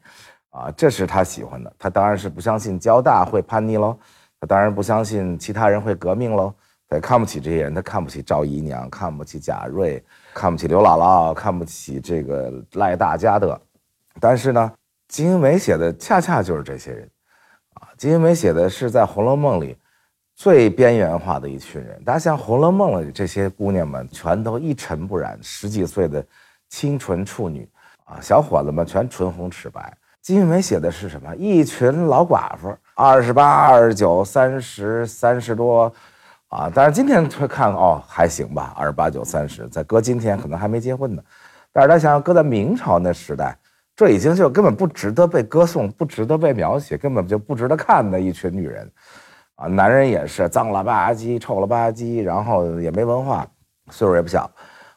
[0.51, 1.73] 啊，这是他喜欢的。
[1.77, 3.93] 他当然是不相信交大会叛逆喽，
[4.39, 6.53] 他当然不相信其他人会革命喽。
[6.87, 10.01] 他也看不起这些人，他看不起赵姨娘，看不起贾瑞，
[10.33, 13.59] 看不起刘姥姥，看不起这个赖大家的。
[14.17, 14.71] 但是呢，
[15.09, 17.09] 金瓶梅写的恰恰就是这些人，
[17.79, 19.77] 啊，金瓶梅写的是在《红楼梦》里。
[20.35, 26.25] 最边缘化的一群人，大家像《红楼梦》里这些姑娘们，全都一尘不染，十几岁的
[26.69, 27.67] 清纯处女
[28.05, 29.93] 啊，小伙子们全唇红齿白。
[30.21, 31.35] 金瓶梅写的是什么？
[31.35, 35.93] 一群老寡妇，二十八、二十九、三十、三十多，
[36.47, 41.21] 啊，但是今天会看哦，还行吧，二十八九、三十，在搁今天可能还没结婚呢。
[41.73, 43.57] 但是他想想，搁在明朝那时代，
[43.99, 48.89] 这已经就根本不值得被歌颂，不值得被描写，根本就不值得看的一群女人。
[49.55, 53.45] 啊，男人也是脏了吧唧、臭了吧唧，然后也没文化，
[53.91, 54.49] 岁数也不小，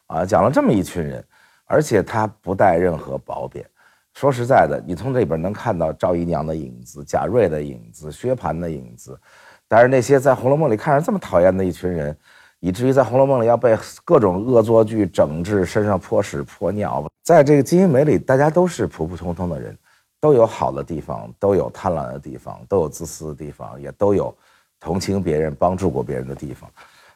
[0.07, 1.21] 啊，讲了这么一群人，
[1.65, 3.65] 而且他不带任何褒贬。
[4.13, 9.19] 说实在的，你从这里边能看到赵姨娘的影子、贾瑞的影子、薛蟠的影子，
[9.67, 12.17] 但是那些在《红楼梦》里看着这么讨厌的一群人，
[12.63, 19.77] 以至于在《红楼梦》里要被各种恶作剧整治，身上泼屎泼尿，在这个《金瓶梅》里，大家都是普普通通的人，
[20.21, 24.33] 都有好的地方，都有贪婪的地方，都有自私的地方，也都有。
[24.79, 26.69] 同情别人、帮助过别人的地方，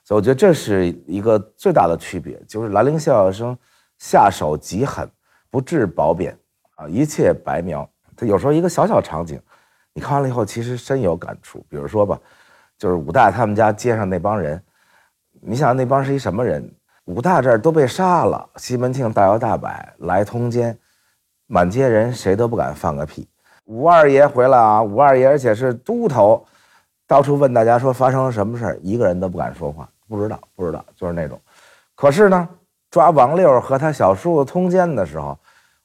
[0.03, 3.57] 所以我觉得这是一个最大的区别，就是兰陵笑笑生
[3.97, 5.09] 下手极狠，
[5.49, 6.37] 不置褒贬
[6.75, 7.89] 啊，一切白描。
[8.17, 9.37] 他有时候一个小小场景，
[9.93, 11.65] 你看完了以后其实深有感触。
[11.69, 12.19] 比如说吧，
[12.77, 14.61] 就是武大他们家街上那帮人，
[15.41, 16.69] 你想那帮是一什么人？
[17.05, 20.77] 武大这儿都被杀了，西门庆大摇大摆来通奸，
[21.47, 23.27] 满街人谁都不敢放个屁。
[23.65, 26.45] 武二爷回来啊，武二爷而且是都头。
[27.07, 31.39] 到处问大家说发生了什么事儿，一个人都不敢说话，不知道，不知道，就是那种。
[31.95, 32.49] 可是呢，
[32.91, 35.37] 抓王六和他小叔子通奸的时候，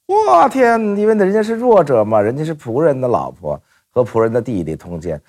[0.07, 3.61] 我天，因为那人家是弱者嘛，人家是仆人的老婆
[3.91, 5.21] 和仆人的弟弟通奸，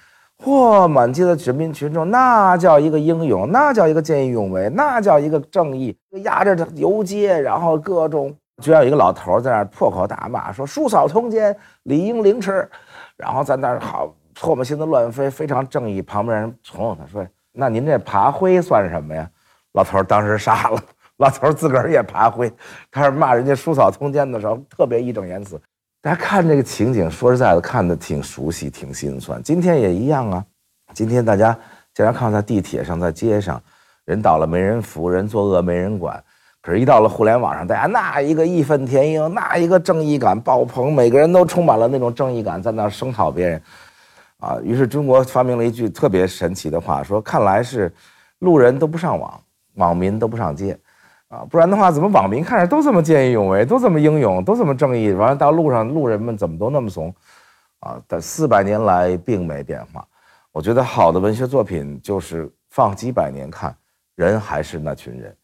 [0.44, 12.70] 嚯，满街的人民群众那叫一个英勇，那叫一个见义勇为，那叫一个正义，压着游街，然后各种，居然有一个老头在那儿破口大骂，说叔嫂通奸，理应凌迟，
[13.16, 14.14] 然后在那儿好。
[14.36, 16.02] 唾沫星子乱飞，非常正义。
[16.02, 19.30] 旁边人哄哄他说：“那您这爬灰算什么呀？”
[19.74, 20.82] 老头当时傻了。
[21.18, 22.52] 老头自个儿也爬灰，
[22.90, 25.62] 他是骂人家叔嫂通奸的时候特别义正言辞。
[26.04, 29.42] 大家看这个情景，说实在的，看的挺熟悉，挺心酸。
[29.42, 30.46] 今天也一样啊。
[30.94, 31.58] 今天大家
[31.94, 33.64] 经常看到在地铁上、在街上，
[34.04, 36.22] 人倒了没人扶，人作恶没人管。
[36.60, 43.62] 可是，一到了互联网上，大家那一个义愤填膺，那一个正义感爆棚，每个人都充满了那种正义感，在那声讨别人。
[44.40, 47.90] 啊，于是中国发明了一句特别神奇的话，说看来是
[48.40, 49.40] 路人都不上网，
[49.76, 50.78] 网民都不上街，
[51.34, 57.12] 啊，不然的话，怎么网民看着都这么见义勇为，都这么英勇，都这么正义，完了到路上路人们怎么都那么怂，
[57.80, 60.08] 啊，但四百年来并没变化。
[60.52, 63.76] 我觉得好的文学作品就是放几百年看，
[64.14, 65.36] 人还是那群人，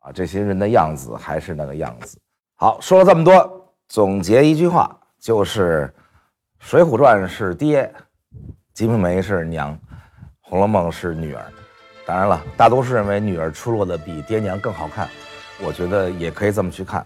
[0.00, 2.18] 啊，这些人的样子还是那个样子。
[2.56, 4.94] 好，说了这么多，总结一句话。
[5.20, 5.92] 就是
[6.64, 7.82] 《水浒传》是爹，
[8.72, 9.74] 《金瓶梅》是娘，
[10.40, 11.42] 《红楼梦》是女儿。
[12.06, 15.08] 当然了，大多数认为女儿出落的比爹娘更好看，
[15.60, 17.04] 我觉得也可以这么去看。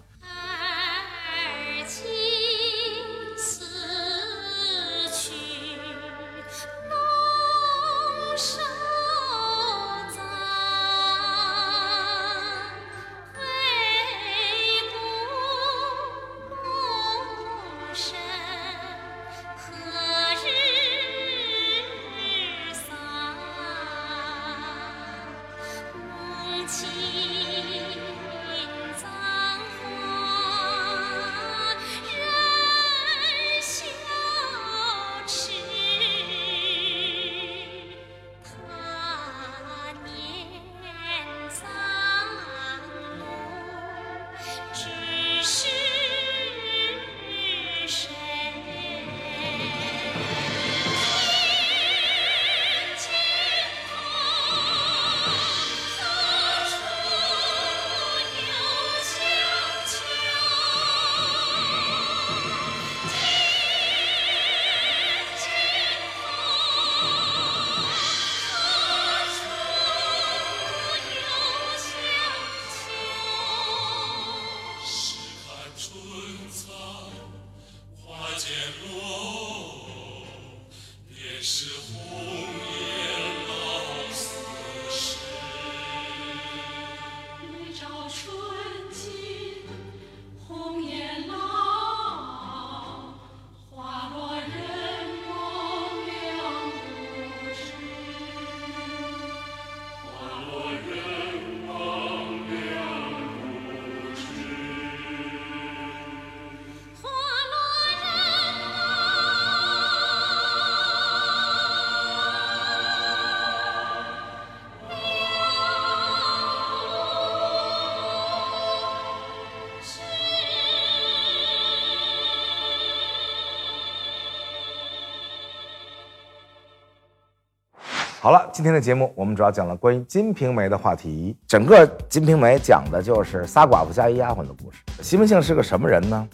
[128.23, 131.35] 好了，今天的节目我们主要讲了关于《金瓶梅》的话题。
[131.45, 134.77] 整个《金瓶梅》讲的就是仨寡妇加一丫鬟的故事。
[135.01, 136.25] 西门庆是个什么人呢？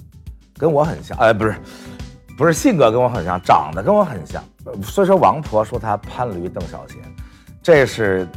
[0.56, 1.56] 跟我很像，哎，不是，
[2.38, 4.40] 不是性格跟我很像，长得跟我很像。
[4.66, 6.98] 呃虽说王婆说他潘驴邓小闲，
[7.60, 8.28] 这是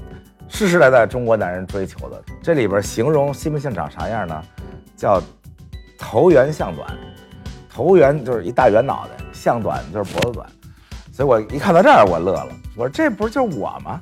[0.48, 2.22] 世世代代中国男人追求的。
[2.42, 4.42] 这里边形容西门庆长啥样呢？
[4.96, 5.20] 叫
[5.98, 6.88] 头圆项短，
[7.68, 10.50] 头圆就是一大圆脑袋，项短就是脖子短。
[11.12, 12.48] 所以我一看到这儿，我乐了。
[12.74, 14.00] 我说这不是就我吗？